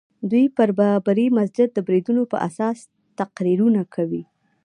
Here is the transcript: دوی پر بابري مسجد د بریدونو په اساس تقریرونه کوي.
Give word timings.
دوی 0.31 0.45
پر 0.57 0.69
بابري 0.79 1.25
مسجد 1.37 1.67
د 1.73 1.77
بریدونو 1.87 2.23
په 2.31 2.37
اساس 2.47 2.77
تقریرونه 3.19 3.81
کوي. 3.93 4.23